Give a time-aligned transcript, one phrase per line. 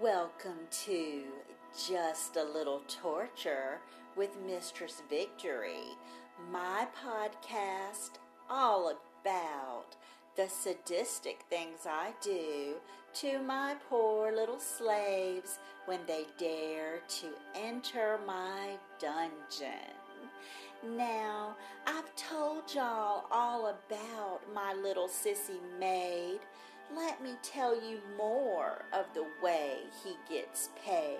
[0.00, 1.22] Welcome to
[1.86, 3.78] Just a Little Torture
[4.16, 5.94] with Mistress Victory,
[6.50, 8.18] my podcast
[8.50, 9.94] all about
[10.36, 12.74] the sadistic things I do
[13.20, 19.94] to my poor little slaves when they dare to enter my dungeon.
[20.96, 21.54] Now,
[21.86, 26.40] I've told y'all all about my little sissy maid.
[26.94, 31.18] Let me tell you more of the way he gets paid.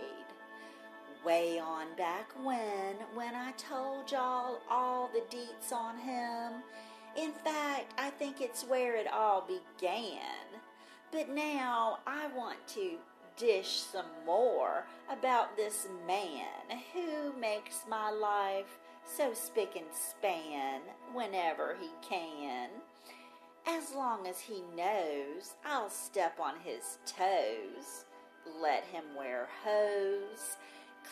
[1.25, 6.63] Way on back when, when I told y'all all the deets on him.
[7.17, 10.23] In fact, I think it's where it all began.
[11.13, 12.93] But now I want to
[13.37, 20.81] dish some more about this man who makes my life so spick and span
[21.13, 22.69] whenever he can.
[23.71, 28.07] As long as he knows I'll step on his toes,
[28.63, 30.57] let him wear hose,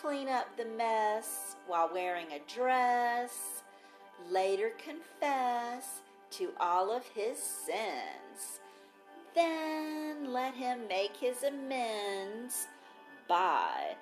[0.00, 3.62] clean up the mess while wearing a dress,
[4.30, 8.60] later confess to all of his sins.
[9.34, 12.68] Then let him make his amends
[13.28, 13.96] by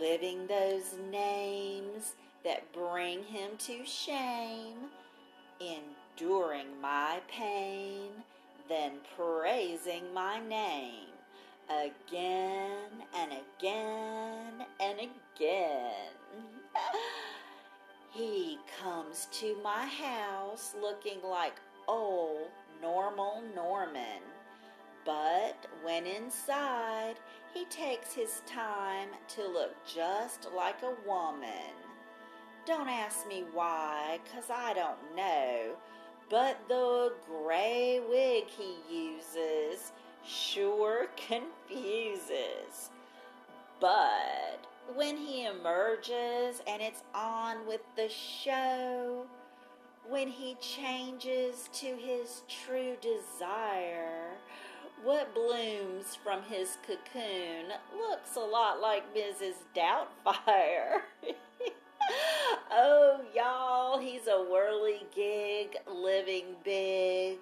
[0.00, 2.14] living those names
[2.44, 4.88] that bring him to shame,
[6.16, 8.10] enduring my pain,
[8.68, 11.06] then praising my name
[11.68, 16.10] again and again and again.
[18.10, 21.54] he comes to my house looking like
[21.86, 22.48] old
[22.82, 24.22] normal Norman.
[25.04, 27.14] But when inside,
[27.54, 31.72] he takes his time to look just like a woman.
[32.66, 35.76] Don't ask me why, 'cause I don't know.
[36.30, 39.92] But the gray wig he uses
[40.24, 42.90] sure confuses.
[43.80, 44.64] But
[44.94, 49.26] when he emerges and it's on with the show,
[50.08, 54.36] when he changes to his true desire,
[55.02, 59.54] what blooms from his cocoon looks a lot like Mrs.
[59.74, 61.00] Doubtfire.
[62.72, 67.38] oh, y'all, he's a whirly gig, living big,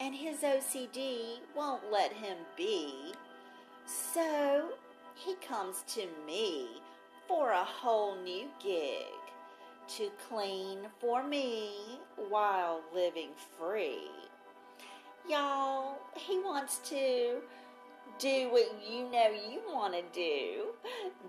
[0.00, 3.12] and his OCD won't let him be.
[3.86, 4.70] So
[5.14, 6.68] he comes to me
[7.26, 9.06] for a whole new gig
[9.88, 11.70] to clean for me
[12.28, 14.10] while living free.
[15.28, 17.40] Y'all, he wants to
[18.18, 20.66] do what you know you want to do.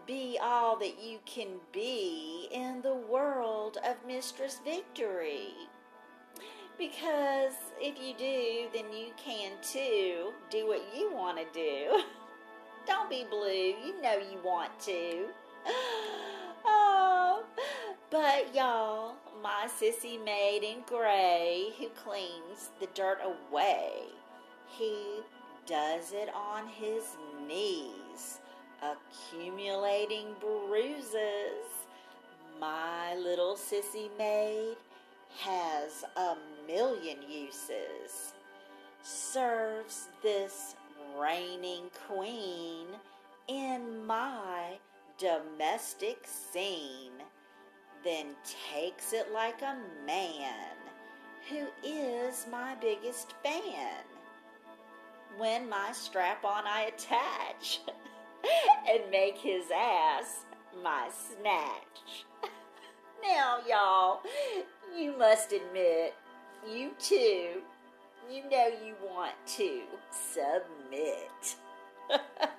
[0.07, 5.53] Be all that you can be in the world of Mistress Victory.
[6.78, 12.03] Because if you do, then you can too do what you want to do.
[12.88, 15.25] Don't be blue, you know you want to.
[16.72, 17.44] Oh,
[18.12, 24.01] but y'all, my sissy maid in gray who cleans the dirt away,
[24.68, 25.22] he
[25.69, 27.03] does it on his
[27.47, 28.40] knees,
[28.81, 31.69] accumulating bruises.
[32.59, 34.78] My little sissy maid
[35.38, 36.35] has a
[36.66, 38.34] million uses.
[39.03, 40.75] Serves this
[41.22, 42.88] reigning queen
[43.47, 44.80] in my
[45.19, 47.22] domestic scene,
[48.03, 48.28] then
[48.74, 50.75] takes it like a man
[51.47, 54.03] who is my biggest fan.
[55.38, 57.81] When my strap on I attach
[58.90, 60.45] and make his ass
[60.84, 62.25] my snatch.
[63.22, 64.22] Now, y'all,
[64.97, 66.16] you must admit,
[66.66, 67.62] you too,
[68.31, 71.57] you know you want to submit.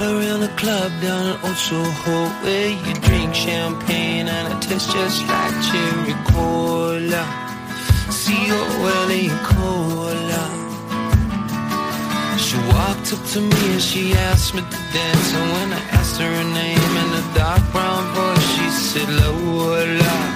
[0.00, 4.62] Met her in a club down in Old Soho where you drink champagne and it
[4.66, 7.24] tastes just like cherry cola.
[8.08, 10.44] C-O-L-A cola.
[12.38, 16.18] She walked up to me and she asked me to dance And when I asked
[16.18, 20.29] her her name in a dark brown voice She said L-O-L-A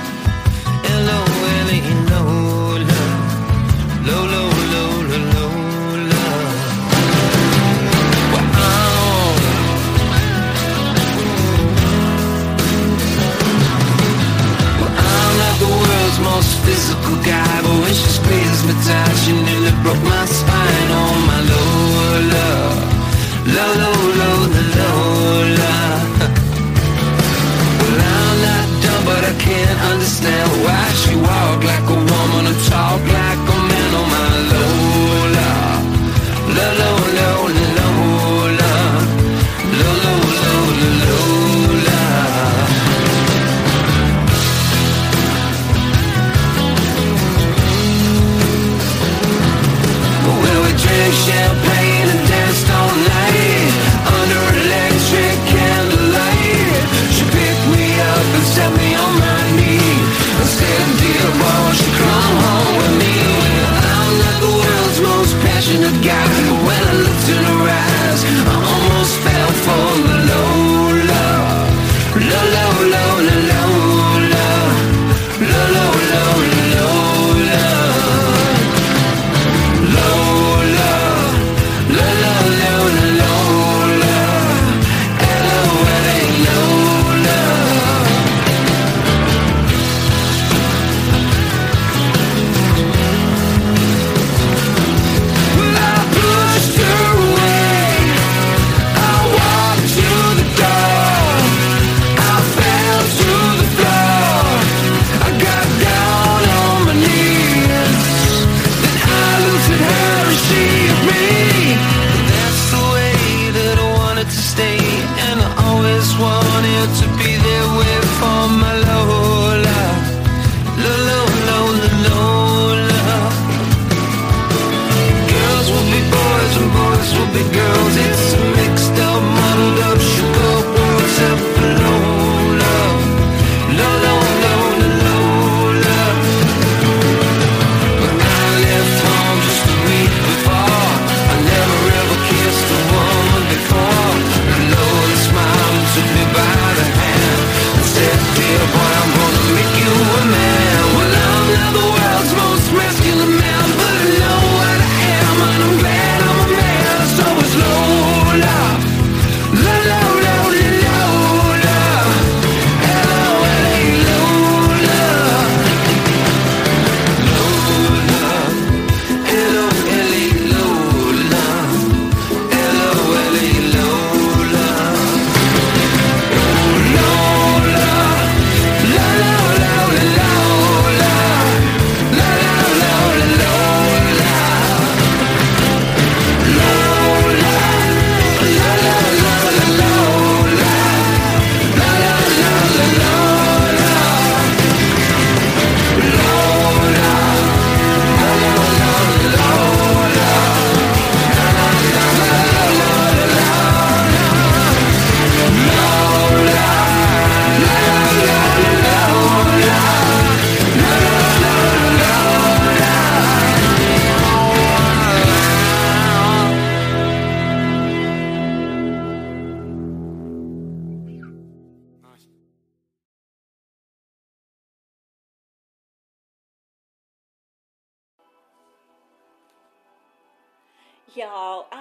[16.65, 20.89] physical guy, but when she squeezed me tight, she nearly broke my spine.
[21.01, 22.47] Oh my Lola,
[23.55, 23.89] Lola, Lola,
[24.19, 24.35] Lola.
[24.35, 24.44] Well,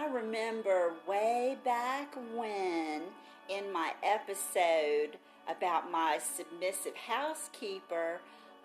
[0.04, 3.04] I remember way back when
[3.48, 5.18] in my episode
[5.48, 8.20] about my submissive housekeeper,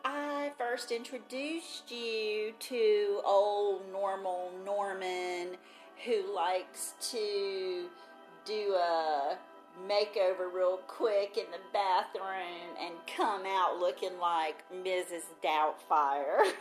[0.04, 5.56] I first introduced you to old normal Norman
[6.04, 7.86] who likes to
[8.44, 9.38] do a
[9.88, 15.22] makeover real quick in the bathroom and come out looking like Mrs.
[15.44, 16.52] Doubtfire.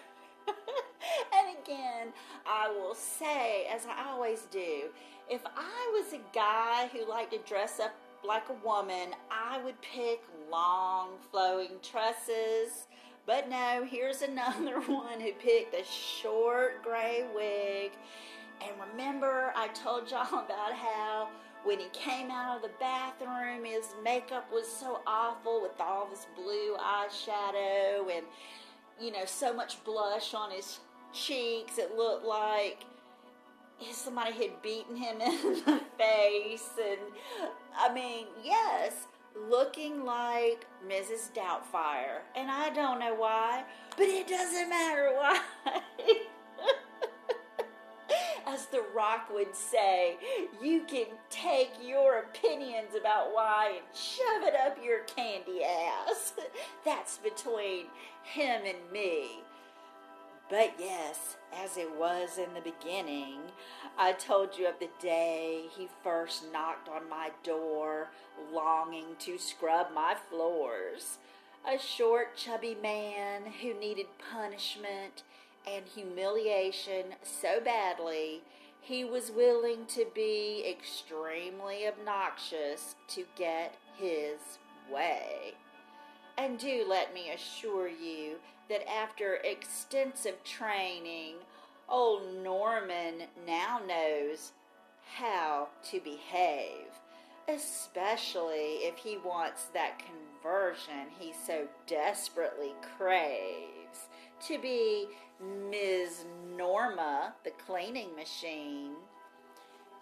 [1.36, 2.14] and again,
[2.46, 4.90] I will say, as I always do,
[5.30, 7.94] if I was a guy who liked to dress up
[8.26, 10.22] like a woman, I would pick
[10.52, 12.88] long flowing tresses.
[13.26, 17.92] But no, here's another one who picked a short gray wig.
[18.62, 21.30] And remember, I told y'all about how
[21.64, 26.28] when he came out of the bathroom, his makeup was so awful with all this
[26.36, 28.26] blue eyeshadow and,
[29.02, 30.80] you know, so much blush on his
[31.14, 31.78] cheeks.
[31.78, 32.86] It looked like
[33.92, 36.70] somebody had beaten him in the face.
[36.80, 37.00] And
[37.78, 39.08] I mean, yes,
[39.50, 41.32] looking like Mrs.
[41.34, 42.22] Doubtfire.
[42.36, 43.64] And I don't know why,
[43.96, 45.40] but it doesn't matter why.
[48.48, 50.16] As The Rock would say,
[50.64, 56.34] you can take your opinions about why and shove it up your candy ass.
[56.86, 57.88] That's between
[58.24, 59.42] him and me.
[60.50, 63.40] But yes, as it was in the beginning,
[63.98, 68.08] I told you of the day he first knocked on my door,
[68.54, 71.18] longing to scrub my floors.
[71.70, 75.24] A short, chubby man who needed punishment
[75.70, 78.42] and humiliation so badly,
[78.80, 85.56] he was willing to be extremely obnoxious to get his way.
[86.38, 88.38] And do let me assure you
[88.70, 91.36] that after extensive training,
[91.90, 94.52] old Norman now knows
[95.16, 96.88] how to behave,
[97.48, 104.10] especially if he wants that conversion he so desperately craves
[104.48, 105.08] to be
[105.70, 106.26] Ms.
[106.56, 108.94] Norma, the cleaning machine.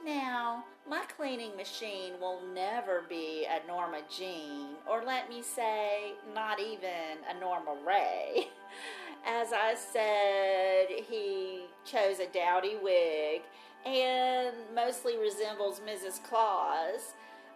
[0.04, 6.60] Now, my cleaning machine will never be a Norma Jean, or let me say, not
[6.60, 8.48] even a Norma Rae.
[9.26, 13.42] As I said, he chose a dowdy wig
[13.84, 16.22] and mostly resembles Mrs.
[16.24, 17.14] Claus,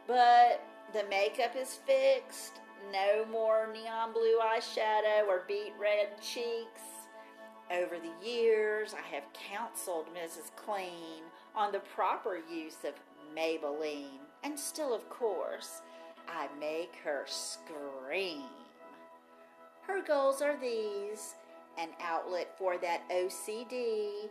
[0.07, 6.81] but the makeup is fixed, no more neon blue eyeshadow or beet red cheeks.
[7.71, 10.50] Over the years, I have counseled Mrs.
[10.55, 11.21] Clean
[11.55, 12.93] on the proper use of
[13.36, 15.81] Maybelline, and still, of course,
[16.27, 18.43] I make her scream.
[19.88, 21.36] Her goals are these
[21.77, 24.29] an outlet for that OCD,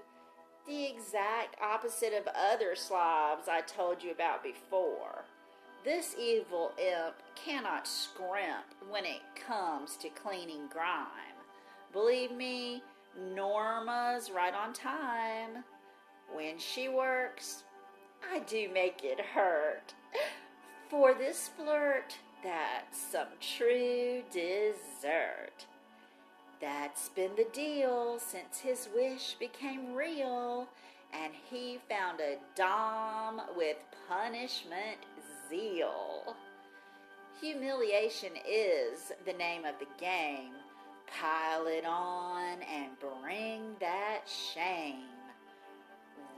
[0.67, 5.25] the exact opposite of other slobs I told you about before.
[5.85, 11.37] this evil imp cannot scrimp when it comes to cleaning grime.
[11.93, 12.83] Believe me,
[13.35, 15.65] Norma's right on time.
[16.35, 17.65] When she works,
[18.33, 19.95] I do make it hurt.
[20.89, 25.67] For this flirt, that's some true dessert.
[26.61, 30.69] That's been the deal since his wish became real
[31.13, 33.77] and he found a Dom with
[34.09, 34.99] punishment
[35.49, 36.37] zeal.
[37.41, 40.53] Humiliation is the name of the game.
[41.07, 45.18] Pile it on and bring that shame.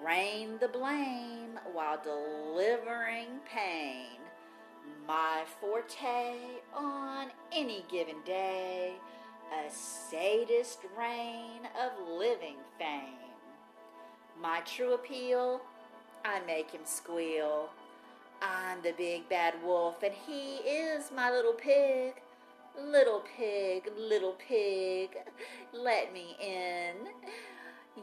[0.04, 4.18] Rain the blame while delivering pain.
[5.06, 8.94] My forte on any given day,
[9.52, 13.34] a sadist reign of living fame.
[14.40, 15.60] My true appeal,
[16.24, 17.68] I make him squeal.
[18.40, 22.14] I'm the big bad wolf, and he is my little pig.
[22.80, 25.10] Little pig, little pig,
[25.72, 26.94] let me in.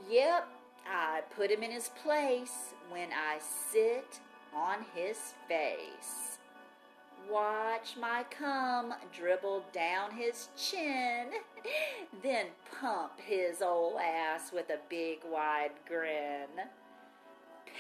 [0.09, 0.47] Yep,
[0.91, 4.19] I put him in his place when I sit
[4.55, 6.37] on his face.
[7.29, 11.27] Watch my cum dribble down his chin,
[12.23, 12.47] then
[12.79, 16.47] pump his old ass with a big wide grin.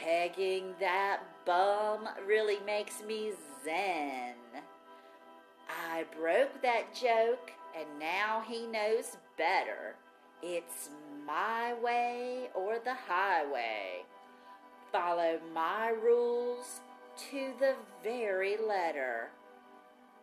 [0.03, 3.31] Pegging that bum really makes me
[3.63, 4.35] zen.
[5.69, 9.95] I broke that joke, and now he knows better.
[10.43, 10.89] It's
[11.27, 14.05] my way or the highway.
[14.91, 16.79] Follow my rules
[17.29, 19.29] to the very letter.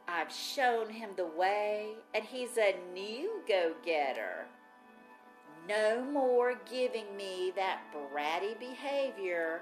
[0.09, 4.47] I've shown him the way, and he's a new go getter.
[5.69, 9.61] No more giving me that bratty behavior.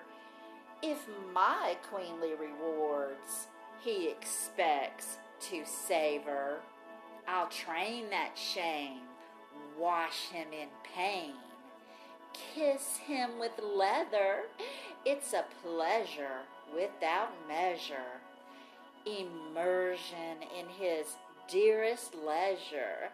[0.82, 0.98] If
[1.32, 3.48] my queenly rewards
[3.84, 6.60] he expects to savor,
[7.26, 9.00] I'll train that shame,
[9.78, 11.32] wash him in pain,
[12.32, 14.44] kiss him with leather.
[15.04, 16.42] It's a pleasure
[16.74, 18.20] without measure
[19.06, 21.16] immersion in his
[21.48, 23.10] dearest leisure.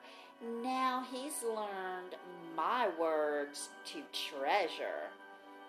[0.62, 2.14] Now he's learned
[2.57, 5.11] my words to treasure.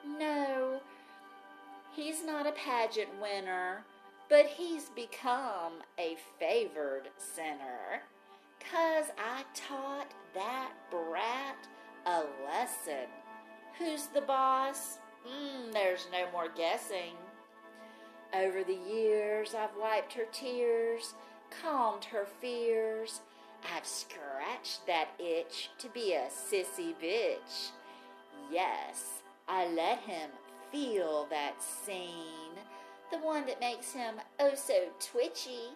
[0.06, 0.80] No,
[1.96, 3.84] he's not a pageant winner,
[4.30, 8.04] but he's become a favored sinner.
[8.60, 11.68] Cause I taught that brat
[12.06, 13.08] a lesson.
[13.78, 15.00] Who's the boss?
[15.28, 17.16] Mm, there's no more guessing.
[18.34, 21.16] Over the years, I've wiped her tears,
[21.62, 23.22] calmed her fears.
[23.76, 27.72] I've scratched that itch to be a sissy bitch.
[28.52, 30.30] Yes, I let him
[30.72, 32.56] feel that scene,
[33.12, 35.74] the one that makes him oh so twitchy,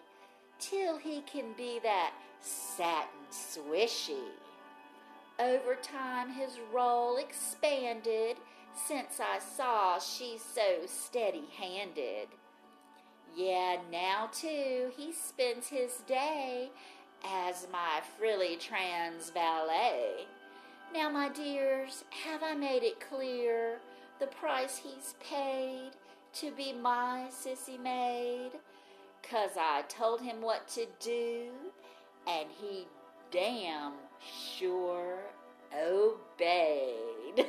[0.58, 2.12] till he can be that
[2.44, 4.30] satin swishy.
[5.38, 8.36] Over time, his role expanded
[8.74, 12.28] since I saw she's so steady handed.
[13.36, 16.70] Yeah, now too, he spends his day
[17.24, 20.26] as my frilly trans valet.
[20.92, 23.80] Now, my dears, have I made it clear
[24.20, 25.90] the price he's paid
[26.34, 28.52] to be my sissy maid?
[29.28, 31.50] Cause I told him what to do,
[32.26, 32.86] and he
[33.30, 33.92] damn
[34.58, 35.18] sure
[35.72, 37.46] obeyed.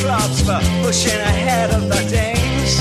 [0.00, 2.72] clubs for pushing ahead of the dames.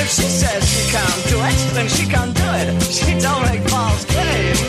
[0.00, 2.68] If she says she can't do it, then she can't do it.
[2.82, 4.60] She don't make false claims.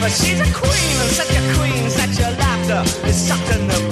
[0.00, 3.87] But she's a queen, and such a queen, such a laughter is sucked in the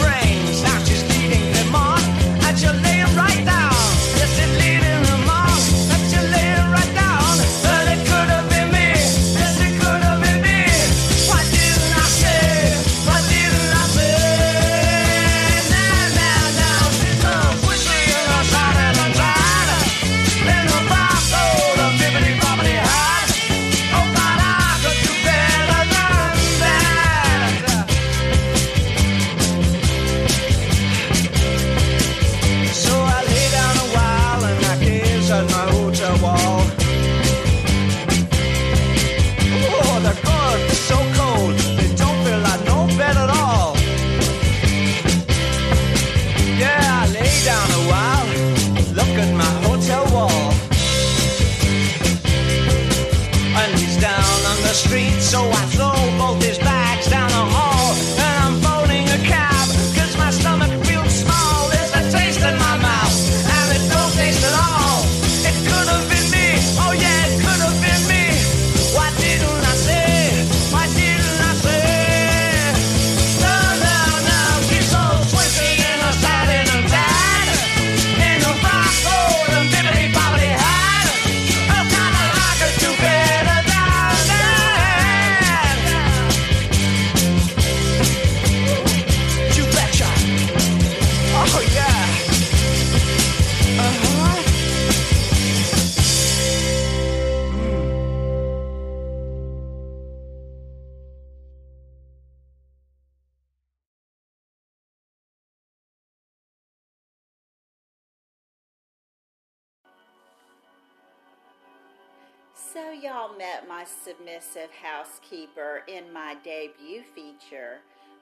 [112.77, 117.79] So, y'all met my submissive housekeeper in my debut feature,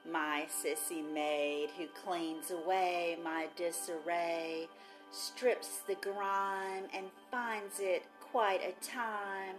[0.09, 4.69] my sissy maid who cleans away my disarray,
[5.11, 9.55] strips the grime, and finds it quite a time,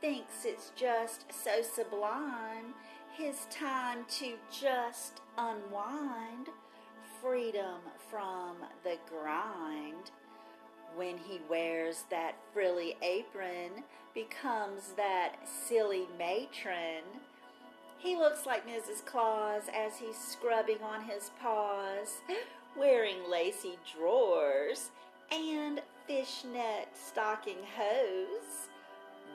[0.00, 2.74] thinks it's just so sublime,
[3.12, 6.48] his time to just unwind,
[7.22, 7.78] freedom
[8.10, 10.10] from the grind
[10.96, 17.02] when he wears that frilly apron, becomes that silly matron.
[17.98, 19.04] He looks like Mrs.
[19.04, 22.18] Claus as he's scrubbing on his paws,
[22.76, 24.90] wearing lacy drawers
[25.32, 28.68] and fishnet stocking hose.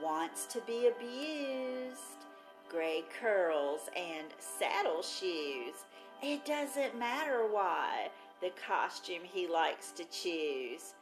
[0.04, 2.26] Wants to be abused,
[2.70, 5.86] gray curls and saddle shoes.
[6.22, 8.10] It doesn't matter why
[8.42, 10.94] the costume he likes to choose.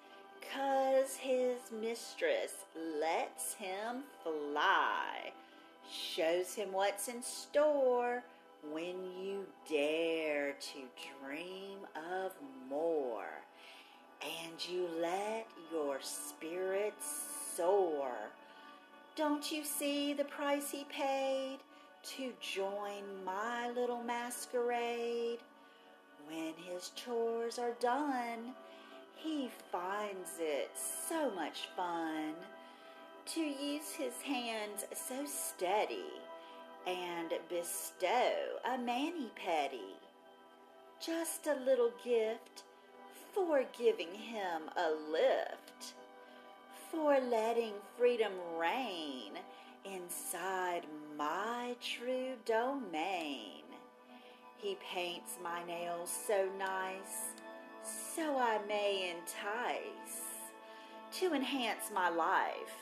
[0.53, 2.53] Cause his mistress
[2.99, 5.31] lets him fly,
[5.91, 8.23] shows him what's in store
[8.71, 10.79] when you dare to
[11.23, 12.31] dream of
[12.69, 13.43] more,
[14.21, 16.93] and you let your spirit
[17.55, 18.11] soar.
[19.15, 21.57] Don't you see the price he paid
[22.03, 25.39] to join my little masquerade?
[26.27, 28.53] When his chores are done,
[29.17, 32.33] he finds it so much fun
[33.25, 36.13] to use his hands so steady
[36.85, 38.33] and bestow
[38.65, 39.95] a mani pedi.
[41.03, 42.63] Just a little gift
[43.33, 45.93] for giving him a lift,
[46.89, 49.33] for letting freedom reign
[49.83, 50.83] inside
[51.17, 53.63] my true domain.
[54.57, 57.33] He paints my nails so nice
[58.17, 60.23] so I may entice
[61.19, 62.73] to enhance my life.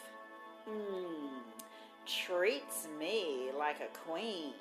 [0.65, 1.41] Mm,
[2.05, 4.53] treats me like a queen,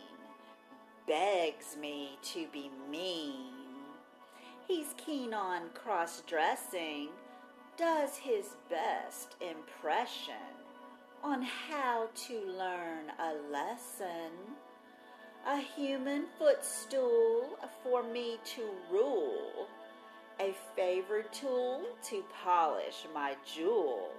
[1.06, 3.52] begs me to be mean.
[4.66, 7.10] He's keen on cross dressing,
[7.76, 10.34] does his best impression
[11.22, 14.32] on how to learn a lesson.
[15.46, 19.68] A human footstool for me to rule
[20.40, 24.10] a favored tool to polish my jewel,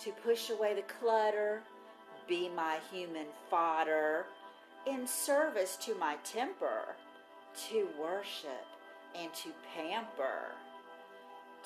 [0.00, 1.62] to push away the clutter,
[2.26, 4.26] be my human fodder,
[4.86, 6.94] in service to my temper,
[7.68, 8.66] to worship
[9.18, 10.52] and to pamper,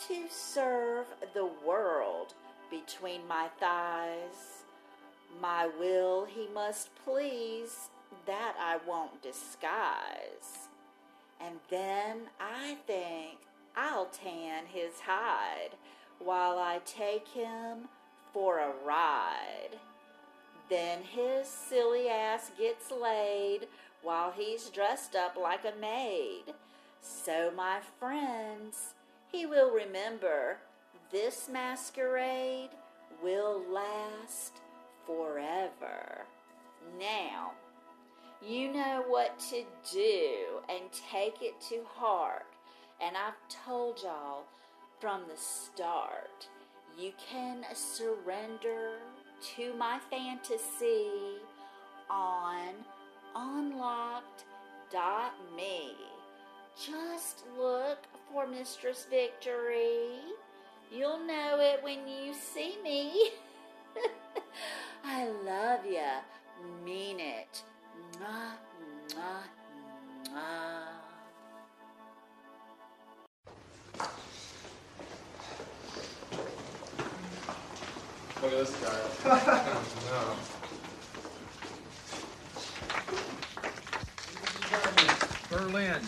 [0.09, 2.35] to serve the world
[2.71, 4.65] between my thighs.
[5.41, 7.89] My will he must please,
[8.27, 10.69] that I won't disguise.
[11.45, 13.39] And then I think
[13.77, 15.71] I'll tan his hide
[16.19, 17.89] while I take him
[18.33, 19.79] for a ride.
[20.69, 23.69] Then his silly ass gets laid
[24.03, 26.55] while he's dressed up like a maid.
[27.01, 28.95] So, my friends,
[29.31, 30.59] he will remember
[31.11, 32.71] this masquerade
[33.23, 34.61] will last
[35.07, 36.25] forever.
[36.99, 37.53] Now,
[38.47, 42.47] you know what to do and take it to heart.
[43.01, 44.45] And I've told y'all
[45.01, 46.49] from the start,
[46.99, 48.99] you can surrender
[49.57, 51.39] to my fantasy
[52.11, 52.75] on
[53.35, 54.33] unlocked.me.
[56.77, 57.99] Just look
[58.33, 60.21] for Mistress Victory.
[60.91, 63.31] You'll know it when you see me.
[65.05, 66.21] I love ya.
[66.85, 67.63] Mean it.
[78.43, 78.99] Look at this guy.
[80.11, 80.35] no.
[85.57, 86.03] Berlin.